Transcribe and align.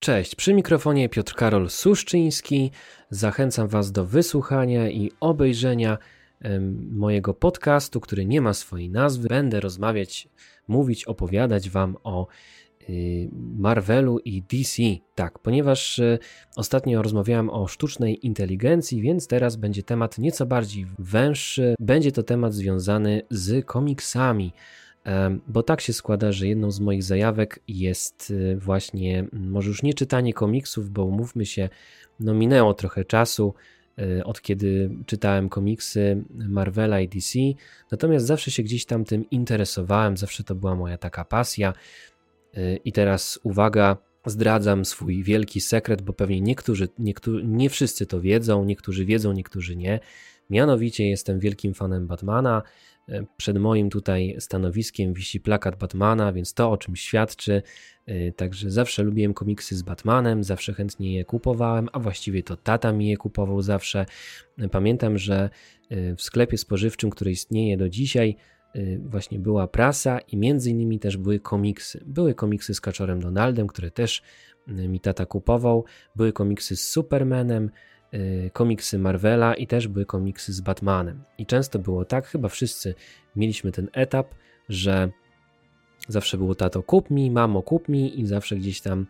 Cześć, 0.00 0.34
przy 0.34 0.54
mikrofonie 0.54 1.08
Piotr 1.08 1.34
Karol 1.34 1.70
Suszczyński. 1.70 2.70
Zachęcam 3.10 3.68
Was 3.68 3.92
do 3.92 4.04
wysłuchania 4.04 4.90
i 4.90 5.10
obejrzenia 5.20 5.98
mojego 6.90 7.34
podcastu, 7.34 8.00
który 8.00 8.26
nie 8.26 8.40
ma 8.40 8.54
swojej 8.54 8.90
nazwy. 8.90 9.28
Będę 9.28 9.60
rozmawiać, 9.60 10.28
mówić, 10.68 11.04
opowiadać 11.04 11.70
Wam 11.70 11.96
o 12.02 12.26
y, 12.88 13.28
Marvelu 13.58 14.18
i 14.18 14.42
DC. 14.42 14.82
Tak, 15.14 15.38
ponieważ 15.38 15.98
y, 15.98 16.18
ostatnio 16.56 17.02
rozmawiałem 17.02 17.50
o 17.50 17.66
sztucznej 17.66 18.26
inteligencji, 18.26 19.02
więc 19.02 19.26
teraz 19.26 19.56
będzie 19.56 19.82
temat 19.82 20.18
nieco 20.18 20.46
bardziej 20.46 20.86
węższy. 20.98 21.74
Będzie 21.80 22.12
to 22.12 22.22
temat 22.22 22.54
związany 22.54 23.22
z 23.30 23.66
komiksami 23.66 24.52
bo 25.48 25.62
tak 25.62 25.80
się 25.80 25.92
składa, 25.92 26.32
że 26.32 26.46
jedną 26.46 26.70
z 26.70 26.80
moich 26.80 27.02
zajawek 27.02 27.60
jest 27.68 28.30
y, 28.30 28.56
właśnie, 28.56 29.24
może 29.32 29.68
już 29.68 29.82
nie 29.82 29.94
czytanie 29.94 30.34
komiksów, 30.34 30.90
bo 30.90 31.04
umówmy 31.04 31.46
się, 31.46 31.68
no 32.20 32.34
minęło 32.34 32.74
trochę 32.74 33.04
czasu 33.04 33.54
y, 33.98 34.24
od 34.24 34.40
kiedy 34.42 34.90
czytałem 35.06 35.48
komiksy 35.48 36.24
Marvela 36.34 37.00
i 37.00 37.08
DC, 37.08 37.38
natomiast 37.90 38.26
zawsze 38.26 38.50
się 38.50 38.62
gdzieś 38.62 38.84
tam 38.84 39.04
tym 39.04 39.30
interesowałem, 39.30 40.16
zawsze 40.16 40.44
to 40.44 40.54
była 40.54 40.74
moja 40.74 40.98
taka 40.98 41.24
pasja. 41.24 41.72
Y, 42.56 42.80
I 42.84 42.92
teraz 42.92 43.40
uwaga, 43.42 43.96
zdradzam 44.26 44.84
swój 44.84 45.22
wielki 45.22 45.60
sekret, 45.60 46.02
bo 46.02 46.12
pewnie 46.12 46.40
niektórzy, 46.40 46.88
niektórzy, 46.98 47.44
nie 47.44 47.70
wszyscy 47.70 48.06
to 48.06 48.20
wiedzą, 48.20 48.64
niektórzy 48.64 49.04
wiedzą, 49.04 49.32
niektórzy 49.32 49.76
nie. 49.76 50.00
Mianowicie 50.50 51.08
jestem 51.08 51.40
wielkim 51.40 51.74
fanem 51.74 52.06
Batmana. 52.06 52.62
E, 53.10 53.24
przed 53.36 53.58
moim 53.58 53.90
tutaj 53.90 54.36
stanowiskiem 54.38 55.12
wisi 55.12 55.40
plakat 55.40 55.76
Batmana, 55.76 56.32
więc 56.32 56.54
to 56.54 56.70
o 56.70 56.76
czym 56.76 56.96
świadczy. 56.96 57.62
E, 58.06 58.32
także 58.32 58.70
zawsze 58.70 59.02
lubiłem 59.02 59.34
komiksy 59.34 59.76
z 59.76 59.82
Batmanem, 59.82 60.44
zawsze 60.44 60.72
chętnie 60.74 61.14
je 61.14 61.24
kupowałem, 61.24 61.88
a 61.92 61.98
właściwie 61.98 62.42
to 62.42 62.56
tata 62.56 62.92
mi 62.92 63.08
je 63.08 63.16
kupował 63.16 63.62
zawsze. 63.62 64.06
E, 64.58 64.68
pamiętam, 64.68 65.18
że 65.18 65.50
w 66.16 66.22
sklepie 66.22 66.58
spożywczym, 66.58 67.10
który 67.10 67.30
istnieje 67.30 67.76
do 67.76 67.88
dzisiaj, 67.88 68.36
właśnie 68.98 69.38
była 69.38 69.66
prasa 69.66 70.18
i 70.18 70.36
między 70.36 70.70
innymi 70.70 70.98
też 70.98 71.16
były 71.16 71.40
komiksy. 71.40 72.04
Były 72.06 72.34
komiksy 72.34 72.74
z 72.74 72.80
Kaczorem 72.80 73.20
Donaldem, 73.20 73.66
które 73.66 73.90
też 73.90 74.22
mi 74.66 75.00
tata 75.00 75.26
kupował, 75.26 75.84
były 76.16 76.32
komiksy 76.32 76.76
z 76.76 76.88
Supermanem, 76.88 77.70
komiksy 78.52 78.98
Marvela 78.98 79.54
i 79.54 79.66
też 79.66 79.88
były 79.88 80.06
komiksy 80.06 80.52
z 80.52 80.60
Batmanem. 80.60 81.22
I 81.38 81.46
często 81.46 81.78
było 81.78 82.04
tak, 82.04 82.26
chyba 82.26 82.48
wszyscy 82.48 82.94
mieliśmy 83.36 83.72
ten 83.72 83.88
etap, 83.92 84.34
że 84.68 85.10
zawsze 86.08 86.38
było 86.38 86.54
tato 86.54 86.82
kup 86.82 87.10
mi, 87.10 87.30
mamo 87.30 87.62
kup 87.62 87.88
mi 87.88 88.20
i 88.20 88.26
zawsze 88.26 88.56
gdzieś 88.56 88.80
tam 88.80 89.06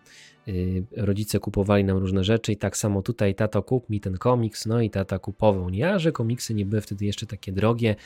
y, 0.48 0.84
rodzice 0.96 1.38
kupowali 1.38 1.84
nam 1.84 1.96
różne 1.96 2.24
rzeczy 2.24 2.52
i 2.52 2.56
tak 2.56 2.76
samo 2.76 3.02
tutaj 3.02 3.34
tato 3.34 3.62
kup 3.62 3.90
mi 3.90 4.00
ten 4.00 4.18
komiks, 4.18 4.66
no 4.66 4.80
i 4.80 4.90
tata 4.90 5.18
kupował. 5.18 5.70
Nie, 5.70 5.98
że 5.98 6.12
komiksy 6.12 6.54
nie 6.54 6.66
były 6.66 6.80
wtedy 6.80 7.04
jeszcze 7.04 7.26
takie 7.26 7.52
drogie, 7.52 7.96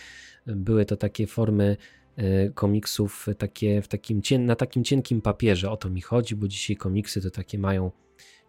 były 0.47 0.85
to 0.85 0.97
takie 0.97 1.27
formy 1.27 1.77
y, 2.19 2.53
komiksów 2.55 3.27
takie 3.39 3.83
w 3.83 3.89
takim, 3.89 4.21
na 4.39 4.57
takim 4.57 4.85
cienkim 4.85 5.21
papierze, 5.21 5.71
o 5.71 5.77
to 5.77 5.91
mi 5.91 6.01
chodzi, 6.01 6.37
bo 6.37 6.49
dzisiaj 6.49 6.77
komiksy 6.77 7.21
to 7.21 7.31
takie 7.31 7.59
mają 7.59 7.91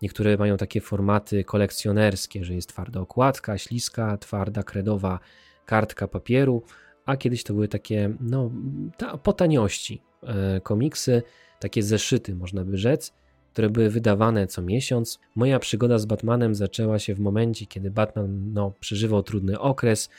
Niektóre 0.01 0.37
mają 0.37 0.57
takie 0.57 0.81
formaty 0.81 1.43
kolekcjonerskie, 1.43 2.43
że 2.43 2.53
jest 2.53 2.69
twarda 2.69 2.99
okładka, 2.99 3.57
śliska, 3.57 4.17
twarda, 4.17 4.63
kredowa 4.63 5.19
kartka 5.65 6.07
papieru, 6.07 6.63
a 7.05 7.17
kiedyś 7.17 7.43
to 7.43 7.53
były 7.53 7.67
takie, 7.67 8.13
no, 8.19 8.51
ta, 8.97 9.17
po 9.17 9.33
taniości 9.33 10.01
e, 10.23 10.61
komiksy, 10.61 11.23
takie 11.59 11.83
zeszyty, 11.83 12.35
można 12.35 12.65
by 12.65 12.77
rzec, 12.77 13.13
które 13.53 13.69
były 13.69 13.89
wydawane 13.89 14.47
co 14.47 14.61
miesiąc. 14.61 15.19
Moja 15.35 15.59
przygoda 15.59 15.97
z 15.97 16.05
Batmanem 16.05 16.55
zaczęła 16.55 16.99
się 16.99 17.15
w 17.15 17.19
momencie, 17.19 17.65
kiedy 17.65 17.91
Batman 17.91 18.53
no, 18.53 18.73
przeżywał 18.79 19.23
trudny 19.23 19.59
okres, 19.59 20.09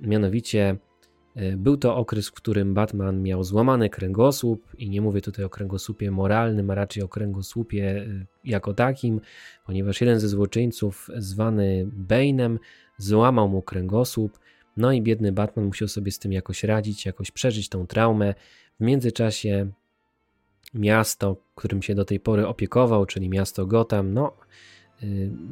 mianowicie 0.00 0.76
był 1.56 1.76
to 1.76 1.96
okres, 1.96 2.28
w 2.28 2.32
którym 2.32 2.74
Batman 2.74 3.22
miał 3.22 3.44
złamany 3.44 3.90
kręgosłup 3.90 4.66
i 4.78 4.90
nie 4.90 5.00
mówię 5.00 5.20
tutaj 5.20 5.44
o 5.44 5.48
kręgosłupie 5.48 6.10
moralnym, 6.10 6.70
a 6.70 6.74
raczej 6.74 7.02
o 7.02 7.08
kręgosłupie 7.08 8.06
e, 8.08 8.26
jako 8.44 8.74
takim, 8.74 9.20
ponieważ 9.66 10.00
jeden 10.00 10.20
ze 10.20 10.28
złoczyńców 10.28 11.10
zwany 11.16 11.86
Bane'em 12.08 12.58
złamał 12.98 13.48
mu 13.48 13.62
kręgosłup, 13.62 14.38
no 14.76 14.92
i 14.92 15.02
biedny 15.02 15.32
Batman 15.32 15.66
musiał 15.66 15.88
sobie 15.88 16.12
z 16.12 16.18
tym 16.18 16.32
jakoś 16.32 16.64
radzić, 16.64 17.06
jakoś 17.06 17.30
przeżyć 17.30 17.68
tą 17.68 17.86
traumę. 17.86 18.34
W 18.80 18.84
międzyczasie 18.84 19.70
miasto, 20.74 21.36
którym 21.54 21.82
się 21.82 21.94
do 21.94 22.04
tej 22.04 22.20
pory 22.20 22.46
opiekował, 22.46 23.06
czyli 23.06 23.28
miasto 23.28 23.66
Gotham, 23.66 24.12
no, 24.12 24.36
e, 25.02 25.06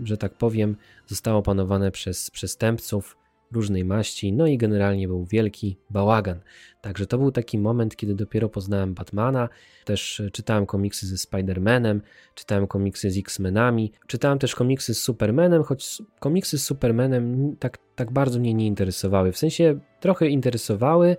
że 0.05 0.17
tak 0.17 0.35
powiem, 0.35 0.77
zostało 1.07 1.39
opanowane 1.39 1.91
przez 1.91 2.31
przestępców, 2.31 3.17
różnej 3.53 3.85
maści, 3.85 4.33
no 4.33 4.47
i 4.47 4.59
generalnie 4.59 5.09
był 5.09 5.25
wielki 5.25 5.77
bałagan. 5.91 6.41
Także 6.81 7.07
to 7.07 7.19
był 7.19 7.33
taki 7.33 7.59
moment, 7.59 7.97
kiedy 7.97 8.15
dopiero 8.15 8.49
poznałem 8.49 8.95
Batmana, 8.95 9.49
też 9.85 10.23
czytałem 10.33 10.67
komiksy 10.67 11.07
ze 11.07 11.17
Spider-Manem, 11.17 12.01
czytałem 12.35 12.67
komiksy 12.67 13.11
z 13.11 13.19
X-Menami, 13.19 13.93
czytałem 14.07 14.39
też 14.39 14.55
komiksy 14.55 14.95
z 14.95 15.03
Supermanem, 15.03 15.63
choć 15.63 16.03
komiksy 16.21 16.59
z 16.59 16.65
Supermanem 16.65 17.57
tak, 17.57 17.79
tak 17.95 18.13
bardzo 18.13 18.39
mnie 18.39 18.55
nie 18.55 18.67
interesowały. 18.67 19.33
W 19.33 19.39
sensie 19.39 19.79
trochę 20.01 20.29
interesowały, 20.29 21.17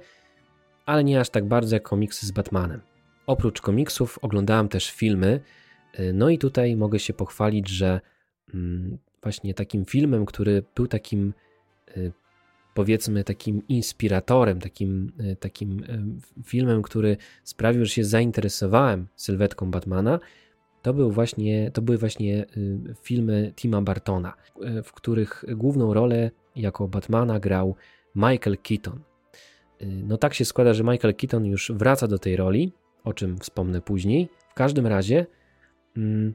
ale 0.85 1.03
nie 1.03 1.19
aż 1.19 1.29
tak 1.29 1.47
bardzo 1.47 1.75
jak 1.75 1.83
komiksy 1.83 2.27
z 2.27 2.31
Batmanem. 2.31 2.81
Oprócz 3.27 3.61
komiksów 3.61 4.19
oglądałem 4.21 4.69
też 4.69 4.91
filmy, 4.91 5.39
y, 5.99 6.13
no 6.13 6.29
i 6.29 6.37
tutaj 6.37 6.75
mogę 6.75 6.99
się 6.99 7.13
pochwalić, 7.13 7.69
że 7.69 8.01
mm, 8.53 8.97
właśnie 9.23 9.53
takim 9.53 9.85
filmem, 9.85 10.25
który 10.25 10.63
był 10.75 10.87
takim 10.87 11.33
y, 11.97 12.11
powiedzmy 12.73 13.23
takim 13.23 13.67
inspiratorem, 13.67 14.59
takim, 14.59 15.11
e, 15.19 15.35
takim 15.35 15.83
e, 15.83 16.43
filmem, 16.45 16.81
który 16.81 17.17
sprawił, 17.43 17.85
że 17.85 17.91
się 17.91 18.03
zainteresowałem 18.03 19.07
sylwetką 19.15 19.71
Batmana, 19.71 20.19
to, 20.81 20.93
był 20.93 21.11
właśnie, 21.11 21.71
to 21.71 21.81
były 21.81 21.97
właśnie 21.97 22.41
e, 22.41 22.45
filmy 23.03 23.53
Tima 23.55 23.81
Bartona, 23.81 24.33
w 24.83 24.91
których 24.91 25.45
główną 25.55 25.93
rolę 25.93 26.31
jako 26.55 26.87
Batmana 26.87 27.39
grał 27.39 27.75
Michael 28.15 28.57
Keaton. 28.63 28.99
No 29.81 30.17
tak 30.17 30.33
się 30.33 30.45
składa, 30.45 30.73
że 30.73 30.83
Michael 30.83 31.15
Keaton 31.15 31.45
już 31.45 31.71
wraca 31.75 32.07
do 32.07 32.19
tej 32.19 32.35
roli, 32.35 32.73
o 33.03 33.13
czym 33.13 33.37
wspomnę 33.37 33.81
później. 33.81 34.29
W 34.49 34.53
każdym 34.53 34.87
razie 34.87 35.25
mm, 35.97 36.33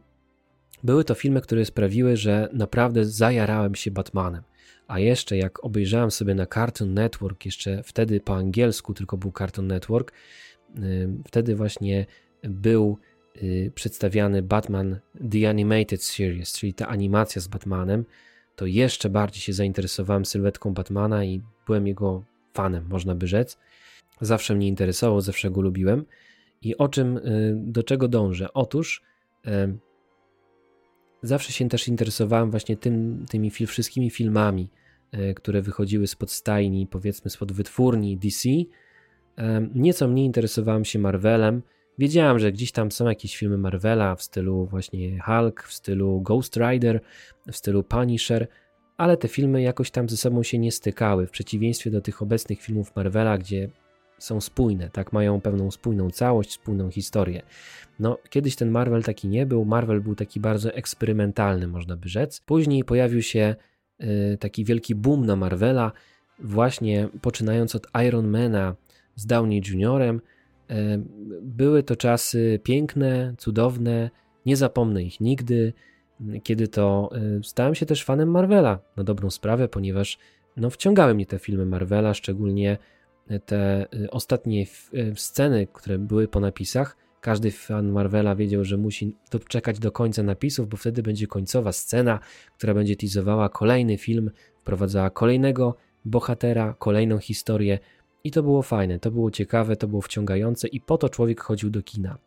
były 0.84 1.04
to 1.04 1.14
filmy, 1.14 1.40
które 1.40 1.64
sprawiły, 1.64 2.16
że 2.16 2.48
naprawdę 2.52 3.04
zajarałem 3.04 3.74
się 3.74 3.90
Batmanem. 3.90 4.42
A 4.88 4.98
jeszcze 4.98 5.36
jak 5.36 5.64
obejrzałem 5.64 6.10
sobie 6.10 6.34
na 6.34 6.46
Cartoon 6.46 6.94
Network, 6.94 7.44
jeszcze 7.44 7.82
wtedy 7.82 8.20
po 8.20 8.36
angielsku 8.36 8.94
tylko 8.94 9.16
był 9.16 9.32
Cartoon 9.32 9.66
Network, 9.66 10.12
wtedy 11.26 11.54
właśnie 11.56 12.06
był 12.42 12.98
y, 13.42 13.72
przedstawiany 13.74 14.42
Batman 14.42 14.98
The 15.30 15.48
Animated 15.48 16.02
Series, 16.02 16.52
czyli 16.52 16.74
ta 16.74 16.88
animacja 16.88 17.42
z 17.42 17.48
Batmanem, 17.48 18.04
to 18.56 18.66
jeszcze 18.66 19.10
bardziej 19.10 19.42
się 19.42 19.52
zainteresowałem 19.52 20.24
sylwetką 20.24 20.74
Batmana 20.74 21.24
i 21.24 21.42
byłem 21.66 21.86
jego 21.86 22.24
fanem, 22.54 22.86
można 22.88 23.14
by 23.14 23.26
rzec. 23.26 23.58
Zawsze 24.20 24.54
mnie 24.54 24.68
interesował, 24.68 25.20
zawsze 25.20 25.50
go 25.50 25.60
lubiłem. 25.60 26.04
I 26.62 26.76
o 26.76 26.88
czym, 26.88 27.16
y, 27.16 27.54
do 27.56 27.82
czego 27.82 28.08
dążę? 28.08 28.52
Otóż 28.54 29.02
zawsze 31.22 31.52
się 31.52 31.68
też 31.68 31.88
interesowałem 31.88 32.50
właśnie 32.50 32.76
tym, 32.76 33.26
tymi 33.30 33.50
fil, 33.50 33.66
wszystkimi 33.66 34.10
filmami, 34.10 34.70
e, 35.12 35.34
które 35.34 35.62
wychodziły 35.62 36.06
spod 36.06 36.30
stajni, 36.30 36.86
powiedzmy 36.86 37.30
spod 37.30 37.52
wytwórni 37.52 38.16
DC. 38.16 38.48
E, 39.38 39.68
nieco 39.74 40.08
mniej 40.08 40.26
interesowałem 40.26 40.84
się 40.84 40.98
Marvelem. 40.98 41.62
Wiedziałem, 41.98 42.38
że 42.38 42.52
gdzieś 42.52 42.72
tam 42.72 42.92
są 42.92 43.08
jakieś 43.08 43.36
filmy 43.36 43.58
Marvela 43.58 44.16
w 44.16 44.22
stylu 44.22 44.66
właśnie 44.66 45.22
Hulk, 45.22 45.62
w 45.62 45.72
stylu 45.72 46.20
Ghost 46.20 46.56
Rider, 46.56 47.00
w 47.52 47.56
stylu 47.56 47.82
Punisher, 47.82 48.48
ale 48.96 49.16
te 49.16 49.28
filmy 49.28 49.62
jakoś 49.62 49.90
tam 49.90 50.08
ze 50.08 50.16
sobą 50.16 50.42
się 50.42 50.58
nie 50.58 50.72
stykały, 50.72 51.26
w 51.26 51.30
przeciwieństwie 51.30 51.90
do 51.90 52.00
tych 52.00 52.22
obecnych 52.22 52.62
filmów 52.62 52.96
Marvela, 52.96 53.38
gdzie 53.38 53.68
są 54.18 54.40
spójne, 54.40 54.90
tak, 54.90 55.12
mają 55.12 55.40
pewną 55.40 55.70
spójną 55.70 56.10
całość, 56.10 56.52
spójną 56.52 56.90
historię. 56.90 57.42
No, 58.00 58.18
kiedyś 58.30 58.56
ten 58.56 58.70
Marvel 58.70 59.02
taki 59.02 59.28
nie 59.28 59.46
był, 59.46 59.64
Marvel 59.64 60.00
był 60.00 60.14
taki 60.14 60.40
bardzo 60.40 60.74
eksperymentalny, 60.74 61.66
można 61.66 61.96
by 61.96 62.08
rzec. 62.08 62.40
Później 62.40 62.84
pojawił 62.84 63.22
się 63.22 63.56
y, 64.02 64.38
taki 64.40 64.64
wielki 64.64 64.94
boom 64.94 65.26
na 65.26 65.36
Marvela, 65.36 65.92
właśnie 66.38 67.08
poczynając 67.22 67.74
od 67.74 67.86
Ironmana 68.06 68.76
z 69.14 69.26
Downey 69.26 69.62
Juniorem. 69.68 70.20
Y, 70.70 70.74
były 71.42 71.82
to 71.82 71.96
czasy 71.96 72.60
piękne, 72.62 73.34
cudowne, 73.38 74.10
nie 74.46 74.56
zapomnę 74.56 75.02
ich 75.02 75.20
nigdy, 75.20 75.72
kiedy 76.42 76.68
to 76.68 77.10
y, 77.38 77.44
stałem 77.44 77.74
się 77.74 77.86
też 77.86 78.04
fanem 78.04 78.30
Marvela, 78.30 78.78
na 78.96 79.04
dobrą 79.04 79.30
sprawę, 79.30 79.68
ponieważ 79.68 80.18
no, 80.56 80.70
wciągały 80.70 81.14
mnie 81.14 81.26
te 81.26 81.38
filmy 81.38 81.66
Marvela, 81.66 82.14
szczególnie 82.14 82.78
te 83.46 83.86
ostatnie 84.10 84.66
sceny, 85.14 85.66
które 85.72 85.98
były 85.98 86.28
po 86.28 86.40
napisach, 86.40 86.96
Każdy 87.20 87.50
fan 87.50 87.88
Marvela 87.88 88.34
wiedział, 88.34 88.64
że 88.64 88.76
musi 88.76 89.14
czekać 89.48 89.78
do 89.78 89.92
końca 89.92 90.22
napisów, 90.22 90.68
bo 90.68 90.76
wtedy 90.76 91.02
będzie 91.02 91.26
końcowa 91.26 91.72
scena, 91.72 92.18
która 92.56 92.74
będzie 92.74 92.96
teasowała 92.96 93.48
kolejny 93.48 93.98
film, 93.98 94.30
wprowadzała 94.60 95.10
kolejnego 95.10 95.76
bohatera, 96.04 96.74
kolejną 96.78 97.18
historię. 97.18 97.78
I 98.24 98.30
to 98.30 98.42
było 98.42 98.62
fajne, 98.62 98.98
to 98.98 99.10
było 99.10 99.30
ciekawe, 99.30 99.76
to 99.76 99.88
było 99.88 100.02
wciągające, 100.02 100.68
i 100.68 100.80
po 100.80 100.98
to 100.98 101.08
człowiek 101.08 101.40
chodził 101.40 101.70
do 101.70 101.82
kina. 101.82 102.18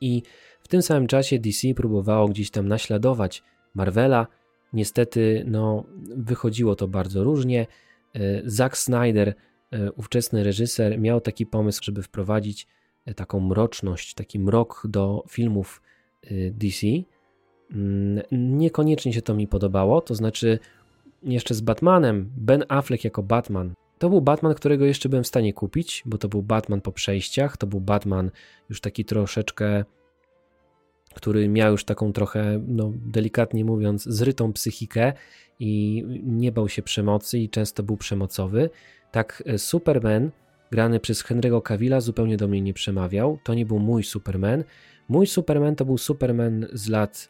I 0.00 0.22
w 0.62 0.68
tym 0.68 0.82
samym 0.82 1.06
czasie 1.06 1.38
DC 1.38 1.74
próbowało 1.74 2.28
gdzieś 2.28 2.50
tam 2.50 2.68
naśladować 2.68 3.42
Marvela. 3.74 4.26
Niestety, 4.72 5.44
no, 5.46 5.84
wychodziło 6.16 6.76
to 6.76 6.88
bardzo 6.88 7.24
różnie. 7.24 7.66
E, 8.14 8.20
Zack 8.44 8.76
Snyder, 8.76 9.34
ówczesny 9.96 10.44
reżyser, 10.44 10.98
miał 10.98 11.20
taki 11.20 11.46
pomysł, 11.46 11.80
żeby 11.84 12.02
wprowadzić 12.02 12.66
e, 13.06 13.14
taką 13.14 13.40
mroczność, 13.40 14.14
taki 14.14 14.38
mrok 14.38 14.86
do 14.88 15.24
filmów 15.28 15.82
DC. 16.50 16.86
Mm, 17.72 18.22
niekoniecznie 18.32 19.12
się 19.12 19.22
to 19.22 19.34
mi 19.34 19.48
podobało, 19.48 20.00
to 20.00 20.14
znaczy 20.14 20.58
jeszcze 21.22 21.54
z 21.54 21.60
Batmanem, 21.60 22.30
Ben 22.36 22.64
Affleck 22.68 23.04
jako 23.04 23.22
Batman. 23.22 23.74
To 23.98 24.10
był 24.10 24.20
Batman, 24.20 24.54
którego 24.54 24.84
jeszcze 24.84 25.08
byłem 25.08 25.24
w 25.24 25.26
stanie 25.26 25.52
kupić, 25.52 26.02
bo 26.06 26.18
to 26.18 26.28
był 26.28 26.42
Batman 26.42 26.80
po 26.80 26.92
przejściach, 26.92 27.56
to 27.56 27.66
był 27.66 27.80
Batman 27.80 28.30
już 28.68 28.80
taki 28.80 29.04
troszeczkę 29.04 29.84
który 31.14 31.48
miał 31.48 31.72
już 31.72 31.84
taką 31.84 32.12
trochę, 32.12 32.60
no, 32.66 32.92
delikatnie 32.94 33.64
mówiąc, 33.64 34.04
zrytą 34.04 34.52
psychikę 34.52 35.12
i 35.58 36.04
nie 36.22 36.52
bał 36.52 36.68
się 36.68 36.82
przemocy 36.82 37.38
i 37.38 37.48
często 37.48 37.82
był 37.82 37.96
przemocowy. 37.96 38.70
Tak 39.12 39.42
e, 39.46 39.58
Superman, 39.58 40.30
grany 40.70 41.00
przez 41.00 41.24
Henry'ego 41.24 41.62
Cavilla, 41.62 42.00
zupełnie 42.00 42.36
do 42.36 42.48
mnie 42.48 42.60
nie 42.60 42.74
przemawiał. 42.74 43.38
To 43.44 43.54
nie 43.54 43.66
był 43.66 43.78
mój 43.78 44.04
Superman. 44.04 44.64
Mój 45.08 45.26
Superman 45.26 45.76
to 45.76 45.84
był 45.84 45.98
Superman 45.98 46.66
z 46.72 46.88
lat 46.88 47.28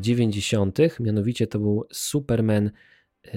90., 0.00 0.80
e, 0.80 0.88
mianowicie 1.00 1.46
to 1.46 1.58
był 1.58 1.84
Superman 1.90 2.70
e, 3.26 3.30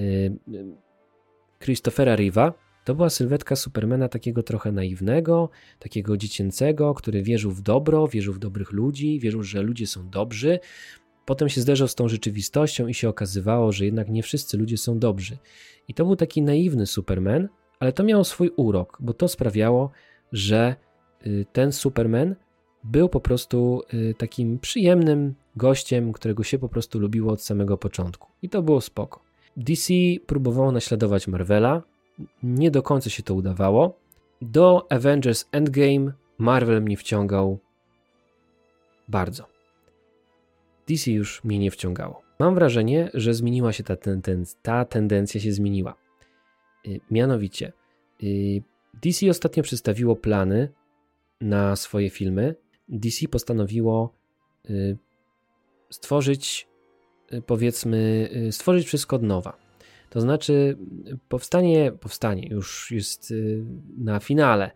Christophera 1.60 2.16
Riva, 2.16 2.52
to 2.84 2.94
była 2.94 3.10
sylwetka 3.10 3.56
Supermana 3.56 4.08
takiego 4.08 4.42
trochę 4.42 4.72
naiwnego, 4.72 5.50
takiego 5.78 6.16
dziecięcego, 6.16 6.94
który 6.94 7.22
wierzył 7.22 7.50
w 7.50 7.62
dobro, 7.62 8.08
wierzył 8.08 8.34
w 8.34 8.38
dobrych 8.38 8.72
ludzi, 8.72 9.20
wierzył, 9.20 9.42
że 9.42 9.62
ludzie 9.62 9.86
są 9.86 10.10
dobrzy. 10.10 10.58
Potem 11.24 11.48
się 11.48 11.60
zderzał 11.60 11.88
z 11.88 11.94
tą 11.94 12.08
rzeczywistością 12.08 12.86
i 12.86 12.94
się 12.94 13.08
okazywało, 13.08 13.72
że 13.72 13.84
jednak 13.84 14.08
nie 14.08 14.22
wszyscy 14.22 14.56
ludzie 14.56 14.76
są 14.76 14.98
dobrzy. 14.98 15.38
I 15.88 15.94
to 15.94 16.04
był 16.04 16.16
taki 16.16 16.42
naiwny 16.42 16.86
Superman, 16.86 17.48
ale 17.80 17.92
to 17.92 18.04
miało 18.04 18.24
swój 18.24 18.50
urok, 18.56 18.98
bo 19.00 19.12
to 19.12 19.28
sprawiało, 19.28 19.90
że 20.32 20.76
y, 21.26 21.46
ten 21.52 21.72
Superman 21.72 22.34
był 22.84 23.08
po 23.08 23.20
prostu 23.20 23.82
y, 23.94 24.14
takim 24.18 24.58
przyjemnym 24.58 25.34
gościem, 25.56 26.12
którego 26.12 26.42
się 26.42 26.58
po 26.58 26.68
prostu 26.68 26.98
lubiło 26.98 27.32
od 27.32 27.42
samego 27.42 27.78
początku. 27.78 28.28
I 28.42 28.48
to 28.48 28.62
było 28.62 28.80
spoko. 28.80 29.20
DC 29.56 29.94
próbowało 30.26 30.72
naśladować 30.72 31.28
Marvela, 31.28 31.82
nie 32.42 32.70
do 32.70 32.82
końca 32.82 33.10
się 33.10 33.22
to 33.22 33.34
udawało. 33.34 33.98
Do 34.42 34.86
Avengers 34.92 35.44
Endgame 35.52 36.12
Marvel 36.38 36.82
mnie 36.82 36.96
wciągał 36.96 37.58
bardzo. 39.08 39.46
DC 40.88 41.10
już 41.10 41.44
mnie 41.44 41.58
nie 41.58 41.70
wciągało. 41.70 42.22
Mam 42.38 42.54
wrażenie, 42.54 43.10
że 43.14 43.34
zmieniła 43.34 43.72
się 43.72 43.84
ta, 43.84 43.96
tendencja, 43.96 44.58
ta 44.62 44.84
tendencja 44.84 45.40
się 45.40 45.52
zmieniła. 45.52 45.94
Y, 46.86 47.00
mianowicie, 47.10 47.72
y, 48.22 48.62
DC 49.02 49.30
ostatnio 49.30 49.62
przedstawiło 49.62 50.16
plany 50.16 50.68
na 51.40 51.76
swoje 51.76 52.10
filmy. 52.10 52.54
DC 52.88 53.28
postanowiło 53.28 54.14
y, 54.70 54.96
stworzyć, 55.90 56.68
powiedzmy, 57.46 58.30
stworzyć 58.50 58.86
wszystko 58.86 59.16
od 59.16 59.22
nowa. 59.22 59.56
To 60.10 60.20
znaczy, 60.20 60.78
powstanie, 61.28 61.92
powstanie, 61.92 62.48
już 62.48 62.90
jest 62.90 63.34
na 63.98 64.20
finale 64.20 64.70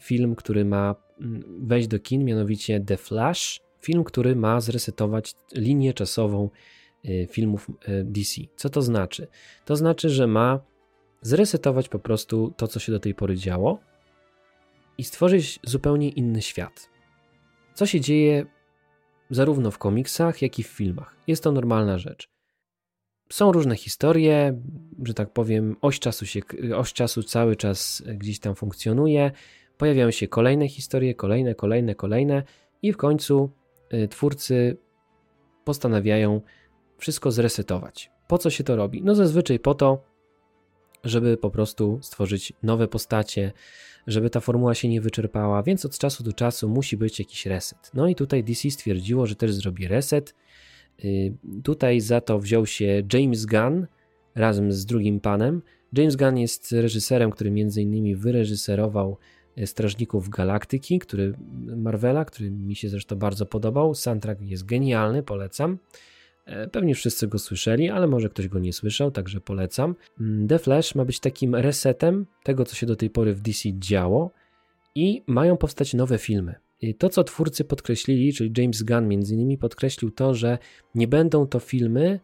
film, 0.00 0.34
który 0.34 0.64
ma 0.64 0.94
mm, 1.20 1.66
wejść 1.66 1.88
do 1.88 1.98
kin, 1.98 2.24
mianowicie 2.24 2.80
The 2.80 2.96
Flash. 2.96 3.60
Film, 3.80 4.04
który 4.04 4.36
ma 4.36 4.60
zresetować 4.60 5.34
linię 5.54 5.94
czasową 5.94 6.50
filmów 7.28 7.70
DC. 8.04 8.40
Co 8.56 8.70
to 8.70 8.82
znaczy? 8.82 9.26
To 9.64 9.76
znaczy, 9.76 10.10
że 10.10 10.26
ma 10.26 10.60
zresetować 11.22 11.88
po 11.88 11.98
prostu 11.98 12.54
to, 12.56 12.68
co 12.68 12.80
się 12.80 12.92
do 12.92 13.00
tej 13.00 13.14
pory 13.14 13.36
działo 13.36 13.80
i 14.98 15.04
stworzyć 15.04 15.60
zupełnie 15.64 16.08
inny 16.08 16.42
świat. 16.42 16.90
Co 17.74 17.86
się 17.86 18.00
dzieje 18.00 18.46
zarówno 19.30 19.70
w 19.70 19.78
komiksach, 19.78 20.42
jak 20.42 20.58
i 20.58 20.62
w 20.62 20.66
filmach. 20.66 21.16
Jest 21.26 21.42
to 21.42 21.52
normalna 21.52 21.98
rzecz. 21.98 22.28
Są 23.32 23.52
różne 23.52 23.76
historie, 23.76 24.62
że 25.04 25.14
tak 25.14 25.32
powiem, 25.32 25.76
oś 25.80 25.98
czasu, 25.98 26.26
się, 26.26 26.40
oś 26.76 26.92
czasu 26.92 27.22
cały 27.22 27.56
czas 27.56 28.02
gdzieś 28.06 28.38
tam 28.38 28.54
funkcjonuje. 28.54 29.30
Pojawiają 29.76 30.10
się 30.10 30.28
kolejne 30.28 30.68
historie, 30.68 31.14
kolejne, 31.14 31.54
kolejne, 31.54 31.94
kolejne, 31.94 32.42
i 32.82 32.92
w 32.92 32.96
końcu 32.96 33.50
y, 33.94 34.08
twórcy 34.08 34.76
postanawiają 35.64 36.40
wszystko 36.98 37.30
zresetować. 37.30 38.10
Po 38.28 38.38
co 38.38 38.50
się 38.50 38.64
to 38.64 38.76
robi? 38.76 39.02
No 39.02 39.14
zazwyczaj 39.14 39.58
po 39.58 39.74
to, 39.74 40.02
żeby 41.04 41.36
po 41.36 41.50
prostu 41.50 41.98
stworzyć 42.02 42.52
nowe 42.62 42.88
postacie, 42.88 43.52
żeby 44.06 44.30
ta 44.30 44.40
formuła 44.40 44.74
się 44.74 44.88
nie 44.88 45.00
wyczerpała, 45.00 45.62
więc 45.62 45.84
od 45.84 45.98
czasu 45.98 46.24
do 46.24 46.32
czasu 46.32 46.68
musi 46.68 46.96
być 46.96 47.18
jakiś 47.18 47.46
reset. 47.46 47.90
No 47.94 48.08
i 48.08 48.14
tutaj 48.14 48.44
DC 48.44 48.70
stwierdziło, 48.70 49.26
że 49.26 49.34
też 49.34 49.54
zrobi 49.54 49.88
reset 49.88 50.34
Y, 51.04 51.32
tutaj 51.62 52.00
za 52.00 52.20
to 52.20 52.38
wziął 52.38 52.66
się 52.66 53.02
James 53.12 53.46
Gunn 53.46 53.86
razem 54.34 54.72
z 54.72 54.86
drugim 54.86 55.20
panem. 55.20 55.62
James 55.92 56.16
Gunn 56.16 56.38
jest 56.38 56.72
reżyserem, 56.72 57.30
który 57.30 57.50
między 57.50 57.82
innymi 57.82 58.16
wyreżyserował 58.16 59.16
y, 59.58 59.66
Strażników 59.66 60.28
Galaktyki, 60.28 60.98
który 60.98 61.34
Marvela, 61.76 62.24
który 62.24 62.50
mi 62.50 62.76
się 62.76 62.88
zresztą 62.88 63.16
bardzo 63.16 63.46
podobał. 63.46 63.94
Soundtrack 63.94 64.40
jest 64.40 64.64
genialny, 64.64 65.22
polecam. 65.22 65.78
E, 66.44 66.68
pewnie 66.68 66.94
wszyscy 66.94 67.28
go 67.28 67.38
słyszeli, 67.38 67.90
ale 67.90 68.06
może 68.06 68.28
ktoś 68.28 68.48
go 68.48 68.58
nie 68.58 68.72
słyszał, 68.72 69.10
także 69.10 69.40
polecam. 69.40 69.94
Mm, 70.20 70.48
The 70.48 70.58
Flash 70.58 70.94
ma 70.94 71.04
być 71.04 71.20
takim 71.20 71.54
resetem 71.54 72.26
tego, 72.42 72.64
co 72.64 72.76
się 72.76 72.86
do 72.86 72.96
tej 72.96 73.10
pory 73.10 73.34
w 73.34 73.40
DC 73.40 73.68
działo 73.78 74.30
i 74.94 75.22
mają 75.26 75.56
powstać 75.56 75.94
nowe 75.94 76.18
filmy. 76.18 76.54
To, 76.98 77.08
co 77.08 77.24
twórcy 77.24 77.64
podkreślili, 77.64 78.32
czyli 78.32 78.52
James 78.56 78.82
Gunn 78.82 79.08
między 79.08 79.34
innymi 79.34 79.58
podkreślił 79.58 80.10
to, 80.10 80.34
że 80.34 80.58
nie 80.94 81.08
będą 81.08 81.46
to 81.46 81.60
filmy 81.60 82.20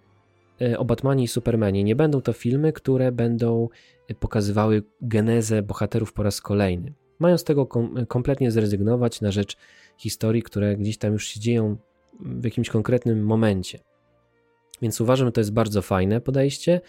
e, 0.60 0.78
o 0.78 0.84
Batmanie 0.84 1.24
i 1.24 1.28
Supermanie, 1.28 1.84
nie 1.84 1.96
będą 1.96 2.20
to 2.20 2.32
filmy, 2.32 2.72
które 2.72 3.12
będą 3.12 3.68
e, 4.08 4.14
pokazywały 4.14 4.82
genezę 5.02 5.62
bohaterów 5.62 6.12
po 6.12 6.22
raz 6.22 6.40
kolejny. 6.40 6.92
Mają 7.18 7.38
z 7.38 7.44
tego 7.44 7.66
kom 7.66 8.06
kompletnie 8.06 8.50
zrezygnować 8.50 9.20
na 9.20 9.30
rzecz 9.30 9.56
historii, 9.98 10.42
które 10.42 10.76
gdzieś 10.76 10.98
tam 10.98 11.12
już 11.12 11.28
się 11.28 11.40
dzieją 11.40 11.76
w 12.20 12.44
jakimś 12.44 12.70
konkretnym 12.70 13.24
momencie. 13.24 13.78
Więc 14.82 15.00
uważam, 15.00 15.28
że 15.28 15.32
to 15.32 15.40
jest 15.40 15.52
bardzo 15.52 15.82
fajne 15.82 16.20
podejście, 16.20 16.80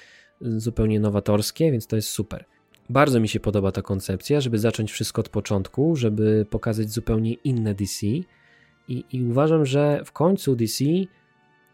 zupełnie 0.42 1.00
nowatorskie, 1.00 1.72
więc 1.72 1.88
to 1.88 1.96
jest 1.96 2.10
super. 2.10 2.46
Bardzo 2.90 3.20
mi 3.20 3.28
się 3.28 3.40
podoba 3.40 3.72
ta 3.72 3.82
koncepcja, 3.82 4.42
żeby 4.42 4.60
zacząć 4.60 4.92
wszystko 4.92 5.20
od 5.20 5.30
początku, 5.30 5.96
żeby 5.96 6.46
pokazać 6.50 6.90
zupełnie 6.90 7.34
inne 7.34 7.74
DC. 7.74 8.08
I, 8.08 9.04
I, 9.12 9.24
uważam, 9.24 9.66
że 9.66 10.02
w 10.06 10.12
końcu 10.12 10.56
DC 10.56 10.86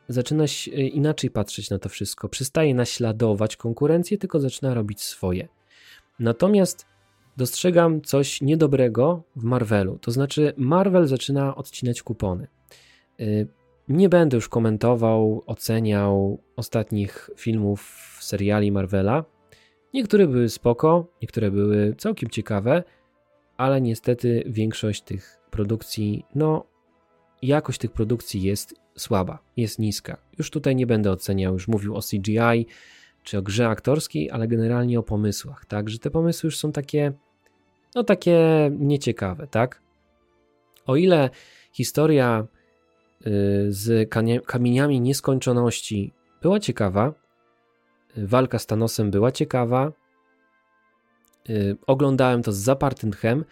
zaczyna 0.08 0.46
inaczej 0.72 1.29
patrzeć 1.29 1.70
na 1.70 1.79
to 1.79 1.89
wszystko. 1.89 2.29
Przestaje 2.29 2.75
naśladować 2.75 3.58
konkurencję, 3.58 4.17
tylko 4.17 4.39
zaczyna 4.39 4.74
robić 4.74 5.01
swoje. 5.01 5.48
Natomiast 6.20 6.86
dostrzegam 7.38 8.01
coś 8.01 8.41
niedobrego 8.41 9.24
w 9.36 9.43
Marvelu. 9.43 9.98
To 10.01 10.12
znaczy, 10.12 10.53
Marvel 10.58 11.08
zaczyna 11.08 11.55
odcinać 11.55 12.03
kupony. 12.03 12.48
Nie 13.90 14.10
będę 14.10 14.38
już 14.38 14.50
komentował, 14.50 15.44
oceniał 15.46 16.40
ostatnich 16.56 17.30
filmów, 17.36 18.18
seriali 18.22 18.72
Marvela, 18.72 19.24
Niektóre 19.94 20.28
były 20.28 20.50
spoko, 20.50 21.08
niektóre 21.22 21.52
były 21.52 21.96
całkiem 21.98 22.30
ciekawe, 22.30 22.84
ale 23.58 23.82
niestety 23.82 24.44
większość 24.46 25.02
tych 25.02 25.40
produkcji, 25.52 26.25
no 26.36 26.66
jakość 27.42 27.80
tych 27.80 27.92
produkcji 27.92 28.42
jest 28.42 28.75
słaba, 28.98 29.40
jest 29.58 29.80
niska. 29.80 30.18
Już 30.38 30.52
tutaj 30.52 30.75
nie 30.75 30.88
będę 30.88 31.12
oceniał, 31.12 31.54
już 31.54 31.68
mówił 31.68 31.96
o 31.96 32.00
CGI 32.02 32.68
czy 33.24 33.38
o 33.38 33.42
grze 33.42 33.68
aktorskiej, 33.68 34.32
ale 34.32 34.48
generalnie 34.48 35.00
o 35.00 35.04
pomysłach, 35.04 35.66
tak, 35.66 35.90
że 35.90 36.00
te 36.00 36.12
pomysły 36.12 36.48
już 36.48 36.58
są 36.58 36.72
takie, 36.72 37.12
no 37.96 38.04
takie 38.04 38.40
nieciekawe, 38.80 39.48
tak. 39.48 39.82
O 40.86 40.96
ile 40.96 41.30
historia 41.74 42.48
z 43.70 44.10
kamieniami 44.46 45.01
nieskończoności 45.01 46.13
była 46.42 46.60
ciekawa, 46.60 47.13
Walka 48.18 48.60
z 48.60 48.65
Thanosem 48.65 49.12
była 49.12 49.32
ciekawa. 49.32 49.92
Y, 51.50 51.75
oglądałem 51.88 52.44
to 52.44 52.51
z 52.51 52.58
zapartym 52.58 53.12
tchem. 53.12 53.46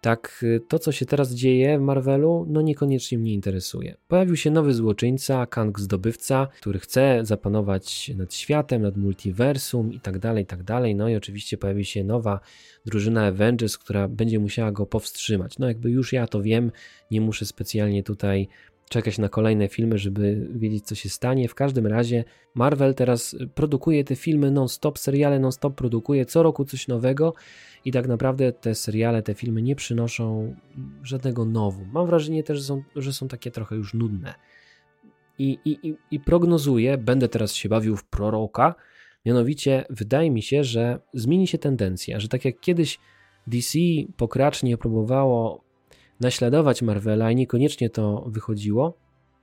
tak 0.00 0.40
y, 0.42 0.60
to, 0.68 0.78
co 0.78 0.92
się 0.92 1.06
teraz 1.06 1.34
dzieje 1.34 1.78
w 1.78 1.82
Marvelu, 1.82 2.46
no 2.48 2.62
niekoniecznie 2.62 3.18
mnie 3.18 3.32
interesuje. 3.32 3.96
Pojawił 4.08 4.36
się 4.36 4.50
nowy 4.50 4.74
złoczyńca, 4.74 5.46
Kang 5.46 5.80
Zdobywca, 5.80 6.48
który 6.60 6.78
chce 6.78 7.20
zapanować 7.22 8.08
nad 8.16 8.34
światem, 8.34 8.82
nad 8.82 8.96
multiversum 8.96 9.92
i 9.92 10.00
tak 10.00 10.18
dalej, 10.18 10.44
i 10.44 10.46
tak 10.46 10.62
dalej. 10.62 10.94
No 10.94 11.08
i 11.08 11.16
oczywiście 11.16 11.58
pojawi 11.58 11.84
się 11.84 12.04
nowa 12.04 12.40
drużyna 12.86 13.26
Avengers, 13.26 13.78
która 13.78 14.08
będzie 14.08 14.38
musiała 14.38 14.72
go 14.72 14.86
powstrzymać. 14.86 15.58
No 15.58 15.68
jakby 15.68 15.90
już 15.90 16.12
ja 16.12 16.26
to 16.26 16.42
wiem, 16.42 16.72
nie 17.10 17.20
muszę 17.20 17.46
specjalnie 17.46 18.02
tutaj 18.02 18.48
czekać 18.88 19.18
na 19.18 19.28
kolejne 19.28 19.68
filmy, 19.68 19.98
żeby 19.98 20.48
wiedzieć, 20.54 20.86
co 20.86 20.94
się 20.94 21.08
stanie. 21.08 21.48
W 21.48 21.54
każdym 21.54 21.86
razie 21.86 22.24
Marvel 22.54 22.94
teraz 22.94 23.36
produkuje 23.54 24.04
te 24.04 24.16
filmy 24.16 24.50
non-stop, 24.50 24.98
seriale 24.98 25.38
non-stop 25.38 25.74
produkuje, 25.74 26.26
co 26.26 26.42
roku 26.42 26.64
coś 26.64 26.88
nowego 26.88 27.34
i 27.84 27.92
tak 27.92 28.08
naprawdę 28.08 28.52
te 28.52 28.74
seriale, 28.74 29.22
te 29.22 29.34
filmy 29.34 29.62
nie 29.62 29.76
przynoszą 29.76 30.54
żadnego 31.02 31.44
nowu. 31.44 31.84
Mam 31.84 32.06
wrażenie 32.06 32.42
też, 32.42 32.58
że 32.58 32.64
są, 32.64 32.82
że 32.96 33.12
są 33.12 33.28
takie 33.28 33.50
trochę 33.50 33.76
już 33.76 33.94
nudne. 33.94 34.34
I, 35.38 35.58
i, 35.64 35.94
i 36.10 36.20
prognozuję, 36.20 36.98
będę 36.98 37.28
teraz 37.28 37.54
się 37.54 37.68
bawił 37.68 37.96
w 37.96 38.04
proroka, 38.04 38.74
mianowicie 39.26 39.84
wydaje 39.90 40.30
mi 40.30 40.42
się, 40.42 40.64
że 40.64 40.98
zmieni 41.14 41.46
się 41.46 41.58
tendencja, 41.58 42.20
że 42.20 42.28
tak 42.28 42.44
jak 42.44 42.60
kiedyś 42.60 42.98
DC 43.46 43.78
pokracznie 44.16 44.78
próbowało 44.78 45.65
naśladować 46.20 46.82
Marvela 46.82 47.30
i 47.30 47.36
niekoniecznie 47.36 47.90
to 47.90 48.24
wychodziło, 48.26 48.98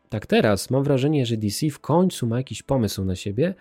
tak 0.10 0.26
teraz 0.26 0.70
mam 0.70 0.84
wrażenie, 0.84 1.26
że 1.26 1.38
DC 1.38 1.70
w 1.70 1.80
końcu 1.80 2.28
ma 2.28 2.38
jakiś 2.38 2.64
pomysł 2.64 3.06
na 3.06 3.16
siebie, 3.16 3.56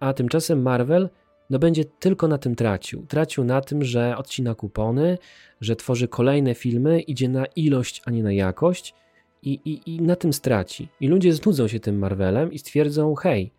a 0.00 0.12
tymczasem 0.12 0.62
Marvel 0.62 1.08
no 1.50 1.58
będzie 1.58 1.84
tylko 1.84 2.28
na 2.28 2.38
tym 2.38 2.54
tracił. 2.54 3.06
Tracił 3.06 3.44
na 3.44 3.60
tym, 3.60 3.84
że 3.84 4.16
odcina 4.16 4.54
kupony, 4.54 5.18
że 5.60 5.76
tworzy 5.76 6.08
kolejne 6.08 6.54
filmy, 6.54 7.00
idzie 7.00 7.28
na 7.28 7.46
ilość, 7.46 8.02
a 8.04 8.10
nie 8.10 8.22
na 8.22 8.32
jakość 8.32 8.94
i, 9.42 9.60
i, 9.64 9.94
i 9.94 10.02
na 10.02 10.16
tym 10.16 10.32
straci. 10.32 10.88
I 11.00 11.08
ludzie 11.08 11.32
znudzą 11.32 11.68
się 11.68 11.80
tym 11.80 11.98
Marvelem 11.98 12.52
i 12.52 12.58
stwierdzą, 12.58 13.14
hej, 13.14 13.52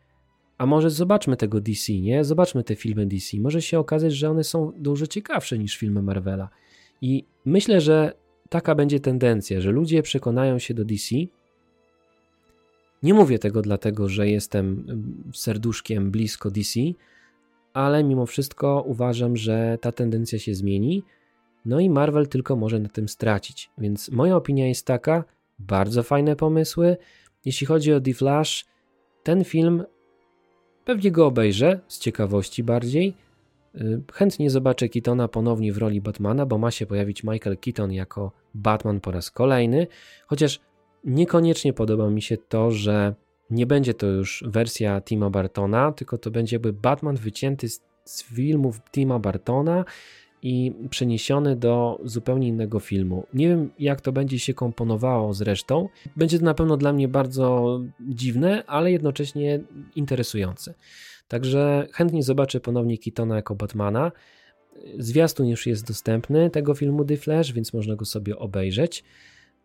a 0.58 0.66
może 0.66 0.90
zobaczmy 0.90 1.38
tego 1.38 1.62
DC, 1.62 1.94
nie? 1.94 2.24
Zobaczmy 2.24 2.64
te 2.64 2.76
filmy 2.76 3.06
DC. 3.06 3.38
Może 3.38 3.62
się 3.62 3.80
okazać, 3.80 4.14
że 4.14 4.30
one 4.30 4.44
są 4.44 4.72
dużo 4.78 5.08
ciekawsze 5.08 5.58
niż 5.58 5.78
filmy 5.78 6.02
Marvela. 6.02 6.50
I 7.02 7.26
myślę, 7.46 7.82
że 7.82 8.14
taka 8.50 8.76
będzie 8.76 9.00
tendencja, 9.00 9.62
że 9.62 9.72
ludzie 9.72 10.04
przekonają 10.04 10.60
się 10.60 10.74
do 10.74 10.86
DC. 10.86 11.16
Nie 13.04 13.14
mówię 13.14 13.40
tego 13.40 13.62
dlatego, 13.62 14.10
że 14.10 14.30
jestem 14.30 14.86
serduszkiem 15.34 16.12
blisko 16.12 16.52
DC, 16.52 16.80
ale 17.74 18.04
mimo 18.04 18.26
wszystko 18.26 18.84
uważam, 18.88 19.38
że 19.38 19.78
ta 19.82 19.92
tendencja 19.92 20.40
się 20.40 20.56
zmieni. 20.56 21.04
No 21.66 21.80
i 21.80 21.90
Marvel 21.90 22.28
tylko 22.28 22.56
może 22.56 22.80
na 22.80 22.90
tym 22.90 23.10
stracić. 23.10 23.70
Więc 23.78 24.12
moja 24.12 24.36
opinia 24.36 24.68
jest 24.68 24.86
taka: 24.86 25.24
bardzo 25.60 26.04
fajne 26.04 26.36
pomysły. 26.36 26.98
Jeśli 27.46 27.68
chodzi 27.68 27.94
o 27.94 28.02
The 28.02 28.14
Flash, 28.14 28.66
ten 29.24 29.44
film 29.44 29.84
pewnie 30.86 31.12
go 31.12 31.26
obejrzę 31.26 31.80
z 31.88 32.00
ciekawości 32.00 32.64
bardziej. 32.64 33.25
Y, 33.82 34.02
chętnie 34.14 34.50
zobaczę 34.50 34.90
Keatona 34.90 35.28
ponownie 35.28 35.74
w 35.74 35.78
roli 35.78 36.02
Batmana, 36.02 36.46
bo 36.46 36.58
ma 36.58 36.72
się 36.72 36.86
pojawić 36.86 37.24
Michael 37.24 37.58
Keaton 37.58 37.92
jako 37.92 38.32
Batman 38.54 39.00
po 39.00 39.12
raz 39.12 39.32
kolejny. 39.32 39.88
Chociaż 40.28 40.60
niekoniecznie 41.04 41.74
podoba 41.74 42.10
mi 42.10 42.22
się 42.22 42.38
to, 42.38 42.72
że 42.72 43.16
nie 43.50 43.66
będzie 43.66 43.94
to 43.94 44.08
już 44.08 44.44
wersja 44.48 45.02
Tima 45.02 45.30
Bartona, 45.30 45.92
tylko 45.92 46.18
to 46.18 46.32
będzie 46.32 46.56
jakby 46.56 46.74
Batman 46.74 47.16
wycięty 47.16 47.70
z, 47.70 47.82
z 48.06 48.24
filmów 48.24 48.82
Tima 48.92 49.20
Bartona 49.20 49.86
i 50.42 50.74
przeniesiony 50.90 51.56
do 51.56 52.02
zupełnie 52.04 52.48
innego 52.48 52.80
filmu. 52.80 53.26
Nie 53.34 53.48
wiem, 53.48 53.72
jak 53.80 54.02
to 54.02 54.12
będzie 54.12 54.40
się 54.40 54.54
komponowało 54.54 55.34
zresztą. 55.34 55.90
Będzie 56.16 56.40
to 56.40 56.46
na 56.46 56.54
pewno 56.54 56.78
dla 56.78 56.94
mnie 56.94 57.08
bardzo 57.08 57.80
dziwne, 58.00 58.64
ale 58.68 58.92
jednocześnie 58.92 59.60
interesujące. 59.96 60.74
Także 61.28 61.88
chętnie 61.94 62.24
zobaczę 62.24 62.60
ponownie 62.60 62.98
Keatona 62.98 63.36
jako 63.36 63.56
Batmana. 63.56 64.12
Zwiastun 64.98 65.48
już 65.48 65.68
jest 65.68 65.88
dostępny 65.88 66.50
tego 66.50 66.74
filmu 66.74 67.06
The 67.06 67.18
Flash, 67.18 67.54
więc 67.54 67.74
można 67.74 67.96
go 67.96 68.06
sobie 68.06 68.38
obejrzeć. 68.38 69.04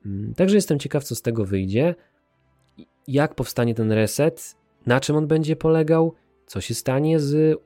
Mm, 0.06 0.34
także 0.34 0.56
jestem 0.56 0.78
ciekaw, 0.78 1.04
co 1.04 1.14
z 1.14 1.22
tego 1.22 1.44
wyjdzie 1.44 1.94
jak 3.08 3.34
powstanie 3.34 3.74
ten 3.74 3.92
reset, 3.92 4.56
na 4.86 5.00
czym 5.00 5.16
on 5.16 5.26
będzie 5.26 5.56
polegał, 5.56 6.14
co 6.46 6.60
się 6.60 6.74
stanie 6.74 7.20
z 7.20 7.60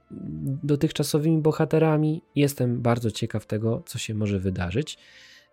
dotychczasowymi 0.62 1.38
bohaterami. 1.38 2.22
Jestem 2.34 2.82
bardzo 2.82 3.10
ciekaw 3.10 3.46
tego, 3.46 3.82
co 3.86 3.98
się 3.98 4.14
może 4.14 4.38
wydarzyć. 4.38 4.98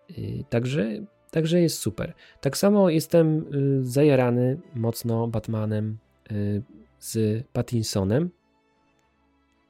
Y, 0.10 0.43
także, 0.50 0.89
także 1.31 1.62
jest 1.62 1.77
super. 1.77 2.13
Tak 2.41 2.57
samo 2.57 2.89
jestem 2.89 3.45
y, 3.53 3.86
zajarany 3.86 4.60
mocno 4.75 5.27
Batmanem 5.27 5.98
y, 6.31 6.63
z 7.01 7.43
Pattinsonem, 7.53 8.29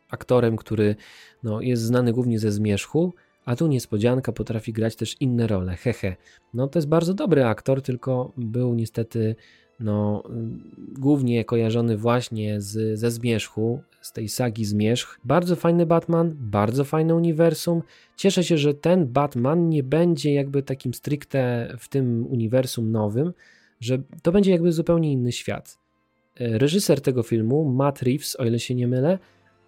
aktorem, 0.10 0.58
który 0.58 0.96
no, 1.44 1.62
jest 1.62 1.84
znany 1.84 2.14
głównie 2.14 2.40
ze 2.40 2.52
zmierzchu, 2.52 3.14
a 3.46 3.56
tu 3.56 3.68
niespodzianka 3.68 4.32
potrafi 4.32 4.74
grać 4.74 4.96
też 4.96 5.16
inne 5.20 5.48
role. 5.48 5.76
Hehe. 5.76 6.16
No 6.54 6.68
to 6.68 6.80
jest 6.80 6.90
bardzo 6.90 7.14
dobry 7.14 7.46
aktor, 7.46 7.82
tylko 7.82 8.32
był 8.38 8.74
niestety 8.74 9.36
no, 9.80 10.24
głównie 11.00 11.46
kojarzony 11.46 11.98
właśnie 11.98 12.62
z, 12.62 13.00
ze 13.00 13.12
Zmierzchu, 13.12 13.82
z 14.02 14.12
tej 14.12 14.30
sagi 14.30 14.66
Zmierzch. 14.66 15.20
Bardzo 15.24 15.56
fajny 15.56 15.86
Batman, 15.86 16.36
bardzo 16.40 16.84
fajne 16.84 17.16
uniwersum. 17.16 17.82
Cieszę 18.16 18.44
się, 18.44 18.58
że 18.58 18.74
ten 18.74 19.08
Batman 19.08 19.70
nie 19.70 19.84
będzie 19.84 20.34
jakby 20.34 20.64
takim 20.64 20.94
stricte 20.94 21.74
w 21.80 21.90
tym 21.90 22.28
uniwersum 22.30 22.92
nowym, 22.92 23.34
że 23.80 24.02
to 24.24 24.32
będzie 24.32 24.52
jakby 24.52 24.72
zupełnie 24.72 25.12
inny 25.12 25.32
świat. 25.32 25.81
Reżyser 26.50 27.02
tego 27.02 27.24
filmu, 27.24 27.66
Matt 27.66 28.02
Reeves, 28.02 28.36
o 28.36 28.46
ile 28.46 28.60
się 28.60 28.76
nie 28.76 28.88
mylę, 28.88 29.20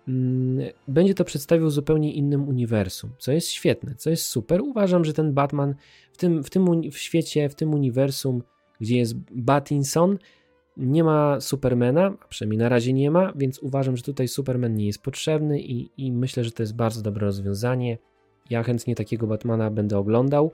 mm, 0.07 0.69
będzie 0.87 1.13
to 1.13 1.23
przedstawił 1.23 1.67
w 1.67 1.71
zupełnie 1.71 2.13
innym 2.13 2.47
uniwersum, 2.47 3.09
co 3.17 3.31
jest 3.31 3.47
świetne, 3.47 3.95
co 3.95 4.09
jest 4.09 4.25
super. 4.25 4.61
Uważam, 4.61 5.05
że 5.05 5.13
ten 5.13 5.33
Batman 5.33 5.75
w 6.11 6.17
tym, 6.17 6.43
w 6.43 6.49
tym 6.49 6.91
w 6.91 6.97
świecie, 6.97 7.49
w 7.49 7.55
tym 7.55 7.73
uniwersum 7.73 8.41
gdzie 8.81 8.97
jest 8.97 9.15
Batinson, 9.31 10.17
nie 10.77 11.03
ma 11.03 11.41
Supermana, 11.41 12.13
a 12.21 12.27
przynajmniej 12.27 12.57
na 12.57 12.69
razie 12.69 12.93
nie 12.93 13.11
ma, 13.11 13.33
więc 13.35 13.59
uważam, 13.59 13.97
że 13.97 14.03
tutaj 14.03 14.27
Superman 14.27 14.75
nie 14.75 14.85
jest 14.85 15.01
potrzebny 15.01 15.61
i, 15.61 15.89
i 15.97 16.11
myślę, 16.11 16.43
że 16.43 16.51
to 16.51 16.63
jest 16.63 16.75
bardzo 16.75 17.01
dobre 17.01 17.25
rozwiązanie. 17.25 17.97
Ja 18.49 18.63
chętnie 18.63 18.95
takiego 18.95 19.27
Batmana 19.27 19.71
będę 19.71 19.97
oglądał. 19.97 20.51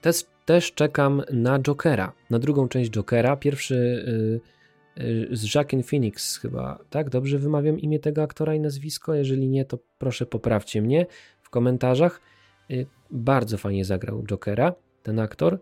Też, 0.00 0.24
też 0.44 0.72
czekam 0.72 1.22
na 1.32 1.58
Jokera, 1.58 2.12
na 2.30 2.38
drugą 2.38 2.68
część 2.68 2.90
Jokera. 2.90 3.36
Pierwszy 3.36 4.04
yy, 4.06 4.40
z 5.30 5.54
Jacqueline 5.54 5.82
Phoenix 5.82 6.36
chyba, 6.36 6.84
tak? 6.90 7.10
Dobrze 7.10 7.38
wymawiam 7.38 7.78
imię 7.78 7.98
tego 7.98 8.22
aktora 8.22 8.54
i 8.54 8.60
nazwisko? 8.60 9.14
Jeżeli 9.14 9.48
nie, 9.48 9.64
to 9.64 9.78
proszę 9.98 10.26
poprawcie 10.26 10.82
mnie 10.82 11.06
w 11.42 11.50
komentarzach. 11.50 12.20
Yy, 12.68 12.86
bardzo 13.10 13.58
fajnie 13.58 13.84
zagrał 13.84 14.22
Jokera, 14.22 14.74
ten 15.02 15.18
aktor 15.18 15.58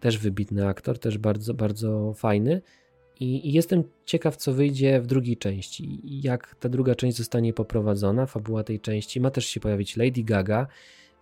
też 0.00 0.18
wybitny 0.18 0.66
aktor, 0.66 0.98
też 0.98 1.18
bardzo, 1.18 1.54
bardzo 1.54 2.12
fajny. 2.14 2.62
I, 3.20 3.48
I, 3.48 3.52
jestem 3.52 3.84
ciekaw, 4.04 4.36
co 4.36 4.52
wyjdzie 4.52 5.00
w 5.00 5.06
drugiej 5.06 5.36
części. 5.36 6.00
Jak 6.04 6.54
ta 6.54 6.68
druga 6.68 6.94
część 6.94 7.16
zostanie 7.16 7.52
poprowadzona, 7.52 8.26
fabuła 8.26 8.64
tej 8.64 8.80
części. 8.80 9.20
Ma 9.20 9.30
też 9.30 9.46
się 9.46 9.60
pojawić 9.60 9.96
Lady 9.96 10.22
Gaga, 10.22 10.66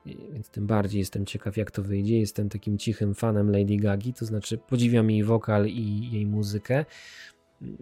więc 0.07 0.49
tym 0.49 0.67
bardziej 0.67 0.99
jestem 0.99 1.27
ciekaw, 1.27 1.57
jak 1.57 1.71
to 1.71 1.83
wyjdzie. 1.83 2.19
Jestem 2.19 2.49
takim 2.49 2.79
cichym 2.79 3.15
fanem 3.15 3.51
Lady 3.51 3.77
Gagi, 3.77 4.13
to 4.13 4.25
znaczy 4.25 4.59
podziwiam 4.59 5.11
jej 5.11 5.25
wokal 5.25 5.67
i 5.67 6.11
jej 6.13 6.27
muzykę. 6.27 6.85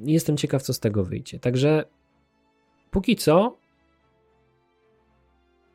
Jestem 0.04 0.36
ciekaw, 0.36 0.62
co 0.62 0.72
z 0.72 0.80
tego 0.80 1.04
wyjdzie. 1.04 1.38
Także 1.38 1.84
póki 2.90 3.16
co 3.16 3.56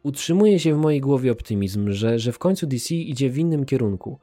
utrzymuje 0.03 0.59
się 0.59 0.75
w 0.75 0.77
mojej 0.77 1.01
głowie 1.01 1.31
optymizm, 1.31 1.91
że, 1.91 2.19
że 2.19 2.31
w 2.31 2.39
końcu 2.39 2.67
DC 2.67 2.95
idzie 2.95 3.29
w 3.29 3.37
innym 3.37 3.65
kierunku. 3.65 4.19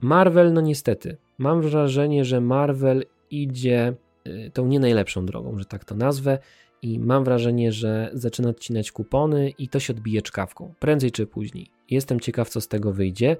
Marvel, 0.00 0.52
no 0.52 0.60
niestety, 0.60 1.16
mam 1.38 1.62
wrażenie, 1.62 2.24
że 2.24 2.40
Marvel 2.40 3.04
idzie 3.30 3.94
y, 4.26 4.50
tą 4.54 4.66
nie 4.66 4.80
najlepszą 4.80 5.26
drogą, 5.26 5.58
że 5.58 5.64
tak 5.64 5.84
to 5.84 5.94
nazwę, 5.94 6.38
i 6.82 6.98
mam 6.98 7.24
wrażenie, 7.24 7.72
że 7.72 8.10
zaczyna 8.12 8.48
odcinać 8.48 8.92
kupony 8.92 9.50
i 9.50 9.68
to 9.68 9.80
się 9.80 9.92
odbije 9.92 10.22
czkawką, 10.22 10.74
prędzej 10.78 11.10
czy 11.10 11.26
później. 11.26 11.66
Jestem 11.90 12.20
ciekaw, 12.20 12.48
co 12.48 12.60
z 12.60 12.68
tego 12.68 12.92
wyjdzie. 12.92 13.36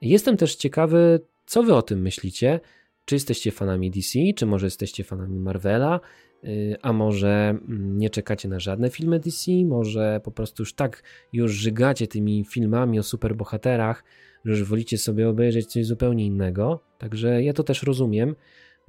Jestem 0.00 0.36
też 0.36 0.56
ciekawy, 0.56 1.20
co 1.46 1.62
wy 1.62 1.74
o 1.74 1.82
tym 1.82 2.02
myślicie. 2.02 2.60
Czy 3.04 3.14
jesteście 3.14 3.50
fanami 3.50 3.90
DC, 3.90 4.18
czy 4.36 4.46
może 4.46 4.66
jesteście 4.66 5.04
fanami 5.04 5.40
Marvela, 5.40 6.00
y, 6.44 6.76
a 6.82 6.92
może 6.92 7.28
mm, 7.28 7.98
nie 7.98 8.10
czekacie 8.10 8.48
na 8.48 8.60
żadne 8.60 8.90
filmy 8.90 9.20
DC, 9.20 9.52
może 9.64 10.20
po 10.24 10.30
prostu 10.30 10.62
już 10.62 10.74
tak 10.74 11.02
już 11.32 11.52
żygacie 11.52 12.06
tymi 12.06 12.44
filmami 12.44 12.98
o 12.98 13.02
superbohaterach, 13.02 14.04
że 14.44 14.64
wolicie 14.64 14.98
sobie 14.98 15.28
obejrzeć 15.28 15.66
coś 15.66 15.86
zupełnie 15.86 16.26
innego. 16.26 16.80
Także 16.98 17.42
ja 17.42 17.52
to 17.52 17.62
też 17.62 17.82
rozumiem, 17.82 18.36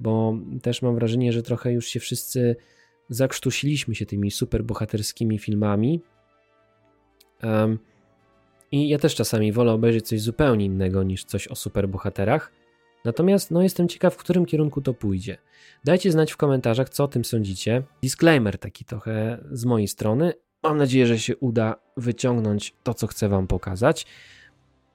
bo 0.00 0.38
też 0.62 0.82
mam 0.82 0.94
wrażenie, 0.94 1.32
że 1.32 1.42
trochę 1.42 1.72
już 1.72 1.86
się 1.86 2.00
wszyscy 2.00 2.56
zakrztusiliśmy 3.08 3.94
się 3.94 4.06
tymi 4.06 4.30
superbohaterskimi 4.30 5.38
filmami. 5.38 6.00
Um, 7.42 7.78
I 8.72 8.88
ja 8.88 8.98
też 8.98 9.14
czasami 9.14 9.52
wolę 9.52 9.72
obejrzeć 9.72 10.08
coś 10.08 10.20
zupełnie 10.20 10.64
innego 10.64 11.02
niż 11.02 11.24
coś 11.24 11.48
o 11.48 11.54
superbohaterach. 11.54 12.52
Natomiast 13.04 13.50
no, 13.50 13.62
jestem 13.62 13.88
ciekaw, 13.88 14.14
w 14.14 14.16
którym 14.16 14.46
kierunku 14.46 14.80
to 14.80 14.94
pójdzie. 14.94 15.38
Dajcie 15.84 16.12
znać 16.12 16.32
w 16.32 16.36
komentarzach, 16.36 16.88
co 16.88 17.04
o 17.04 17.08
tym 17.08 17.24
sądzicie. 17.24 17.82
Disclaimer 18.02 18.58
taki 18.58 18.84
trochę 18.84 19.44
z 19.52 19.64
mojej 19.64 19.88
strony. 19.88 20.32
Mam 20.62 20.78
nadzieję, 20.78 21.06
że 21.06 21.18
się 21.18 21.36
uda 21.36 21.76
wyciągnąć 21.96 22.74
to, 22.82 22.94
co 22.94 23.06
chcę 23.06 23.28
Wam 23.28 23.46
pokazać. 23.46 24.06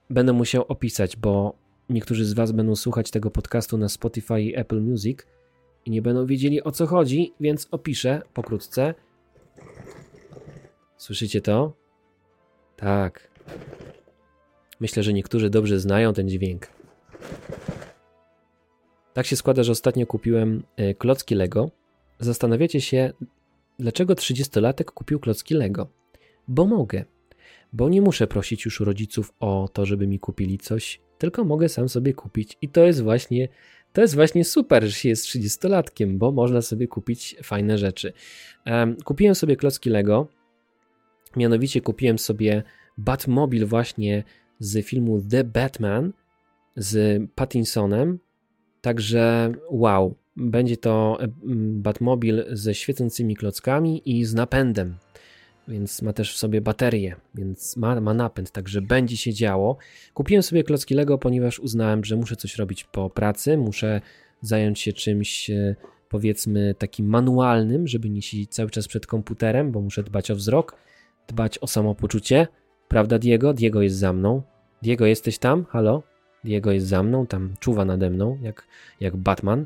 Będę 0.09 0.33
musiał 0.33 0.65
opisać, 0.67 1.17
bo 1.17 1.55
niektórzy 1.89 2.25
z 2.25 2.33
Was 2.33 2.51
będą 2.51 2.75
słuchać 2.75 3.11
tego 3.11 3.31
podcastu 3.31 3.77
na 3.77 3.89
Spotify 3.89 4.41
i 4.41 4.55
Apple 4.55 4.81
Music 4.81 5.19
i 5.85 5.91
nie 5.91 6.01
będą 6.01 6.25
wiedzieli 6.25 6.63
o 6.63 6.71
co 6.71 6.87
chodzi, 6.87 7.33
więc 7.39 7.67
opiszę 7.71 8.21
pokrótce. 8.33 8.93
Słyszycie 10.97 11.41
to? 11.41 11.73
Tak. 12.75 13.29
Myślę, 14.79 15.03
że 15.03 15.13
niektórzy 15.13 15.49
dobrze 15.49 15.79
znają 15.79 16.13
ten 16.13 16.29
dźwięk. 16.29 16.67
Tak 19.19 19.25
się 19.25 19.35
składa, 19.35 19.63
że 19.63 19.71
ostatnio 19.71 20.05
kupiłem 20.05 20.63
e, 20.75 20.93
klocki 20.93 21.35
Lego. 21.35 21.71
Zastanawiacie 22.19 22.81
się, 22.81 23.13
dlaczego 23.79 24.13
30-latek 24.13 24.83
kupił 24.83 25.19
klocki 25.19 25.53
Lego? 25.53 25.87
Bo 26.47 26.65
mogę. 26.65 27.05
Bo 27.73 27.89
nie 27.89 28.01
muszę 28.01 28.27
prosić 28.27 28.65
już 28.65 28.79
rodziców 28.79 29.33
o 29.39 29.69
to, 29.73 29.85
żeby 29.85 30.07
mi 30.07 30.19
kupili 30.19 30.57
coś, 30.57 31.01
tylko 31.17 31.43
mogę 31.43 31.69
sam 31.69 31.89
sobie 31.89 32.13
kupić. 32.13 32.57
I 32.61 32.69
to 32.69 32.85
jest 32.85 33.01
właśnie, 33.03 33.47
to 33.93 34.01
jest 34.01 34.15
właśnie 34.15 34.45
super, 34.45 34.83
że 34.83 34.91
się 34.91 35.09
jest 35.09 35.25
30-latkiem, 35.25 36.17
bo 36.17 36.31
można 36.31 36.61
sobie 36.61 36.87
kupić 36.87 37.35
fajne 37.43 37.77
rzeczy. 37.77 38.13
Kupiłem 39.05 39.35
sobie 39.35 39.55
klocki 39.55 39.89
Lego. 39.89 40.27
Mianowicie 41.35 41.81
kupiłem 41.81 42.19
sobie 42.19 42.63
Batmobil 42.97 43.65
właśnie 43.65 44.23
z 44.59 44.85
filmu 44.85 45.21
The 45.29 45.43
Batman 45.43 46.13
z 46.75 47.21
Pattinsonem 47.35 48.19
Także 48.81 49.51
wow, 49.71 50.15
będzie 50.35 50.77
to 50.77 51.17
Batmobil 51.73 52.45
ze 52.51 52.75
świecącymi 52.75 53.35
klockami 53.35 54.01
i 54.05 54.25
z 54.25 54.33
napędem, 54.33 54.97
więc 55.67 56.01
ma 56.01 56.13
też 56.13 56.33
w 56.33 56.37
sobie 56.37 56.61
baterię, 56.61 57.15
więc 57.35 57.77
ma, 57.77 58.01
ma 58.01 58.13
napęd, 58.13 58.51
także 58.51 58.81
będzie 58.81 59.17
się 59.17 59.33
działo. 59.33 59.77
Kupiłem 60.13 60.43
sobie 60.43 60.63
klocki 60.63 60.95
Lego, 60.95 61.17
ponieważ 61.17 61.59
uznałem, 61.59 62.03
że 62.03 62.15
muszę 62.15 62.35
coś 62.35 62.55
robić 62.55 62.83
po 62.83 63.09
pracy, 63.09 63.57
muszę 63.57 64.01
zająć 64.41 64.79
się 64.79 64.93
czymś 64.93 65.49
e, 65.49 65.75
powiedzmy 66.09 66.75
takim 66.77 67.07
manualnym, 67.07 67.87
żeby 67.87 68.09
nie 68.09 68.21
siedzieć 68.21 68.51
cały 68.51 68.69
czas 68.69 68.87
przed 68.87 69.07
komputerem, 69.07 69.71
bo 69.71 69.81
muszę 69.81 70.03
dbać 70.03 70.31
o 70.31 70.35
wzrok, 70.35 70.75
dbać 71.27 71.59
o 71.59 71.67
samopoczucie. 71.67 72.47
Prawda, 72.87 73.19
Diego? 73.19 73.53
Diego 73.53 73.81
jest 73.81 73.95
za 73.95 74.13
mną. 74.13 74.41
Diego, 74.81 75.05
jesteś 75.05 75.37
tam? 75.37 75.65
Halo? 75.65 76.03
Diego 76.43 76.71
jest 76.71 76.87
za 76.87 77.03
mną, 77.03 77.27
tam 77.27 77.53
czuwa 77.59 77.85
nade 77.85 78.09
mną, 78.09 78.37
jak, 78.41 78.67
jak 78.99 79.17
Batman. 79.17 79.65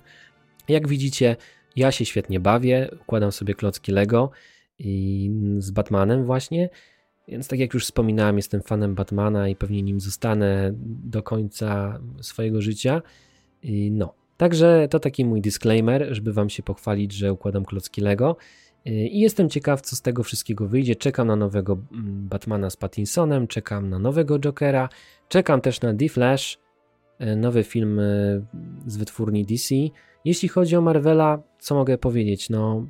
Jak 0.67 0.87
widzicie, 0.87 1.35
ja 1.75 1.91
się 1.91 2.05
świetnie 2.05 2.39
bawię, 2.39 2.89
układam 3.01 3.31
sobie 3.31 3.53
klocki 3.53 3.91
Lego 3.91 4.31
i 4.79 5.31
z 5.57 5.71
Batmanem 5.71 6.25
właśnie, 6.25 6.69
więc 7.27 7.47
tak 7.47 7.59
jak 7.59 7.73
już 7.73 7.83
wspominałem, 7.83 8.37
jestem 8.37 8.61
fanem 8.61 8.95
Batmana 8.95 9.49
i 9.49 9.55
pewnie 9.55 9.81
nim 9.81 9.99
zostanę 9.99 10.71
do 11.03 11.23
końca 11.23 11.99
swojego 12.21 12.61
życia. 12.61 13.01
I 13.63 13.91
no, 13.91 14.13
także 14.37 14.87
to 14.89 14.99
taki 14.99 15.25
mój 15.25 15.41
disclaimer, 15.41 16.07
żeby 16.11 16.33
wam 16.33 16.49
się 16.49 16.63
pochwalić, 16.63 17.11
że 17.11 17.33
układam 17.33 17.65
klocki 17.65 18.01
Lego. 18.01 18.37
I 18.85 19.19
jestem 19.19 19.49
ciekaw, 19.49 19.81
co 19.81 19.95
z 19.95 20.01
tego 20.01 20.23
wszystkiego 20.23 20.67
wyjdzie. 20.67 20.95
Czekam 20.95 21.27
na 21.27 21.35
nowego 21.35 21.73
mm, 21.73 22.27
Batmana 22.27 22.69
z 22.69 22.77
Pattinsonem, 22.77 23.47
czekam 23.47 23.89
na 23.89 23.99
nowego 23.99 24.39
Jokera, 24.39 24.89
czekam 25.29 25.61
też 25.61 25.81
na 25.81 25.93
The 25.93 26.09
Flash, 26.09 26.59
nowy 27.19 27.63
film 27.63 27.99
e, 27.99 28.03
z 28.87 28.97
wytwórni 28.97 29.45
DC. 29.45 29.75
Jeśli 30.25 30.49
chodzi 30.49 30.75
o 30.75 30.81
Marvela, 30.81 31.43
co 31.59 31.75
mogę 31.75 31.97
powiedzieć? 31.97 32.49
No, 32.49 32.87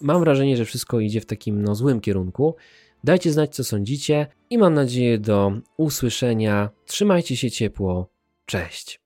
mam 0.00 0.20
wrażenie, 0.20 0.56
że 0.56 0.64
wszystko 0.64 1.00
idzie 1.00 1.20
w 1.20 1.26
takim 1.26 1.62
no, 1.62 1.74
złym 1.74 2.00
kierunku. 2.00 2.54
Dajcie 3.04 3.32
znać, 3.32 3.54
co 3.54 3.64
sądzicie 3.64 4.26
i 4.50 4.58
mam 4.58 4.74
nadzieję 4.74 5.18
do 5.18 5.52
usłyszenia. 5.76 6.70
Trzymajcie 6.86 7.36
się 7.36 7.50
ciepło. 7.50 8.08
Cześć. 8.46 9.01